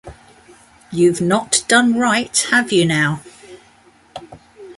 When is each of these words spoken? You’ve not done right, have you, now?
You’ve 0.91 1.21
not 1.21 1.63
done 1.67 1.93
right, 1.95 2.35
have 2.49 2.71
you, 2.71 2.85
now? 2.85 3.21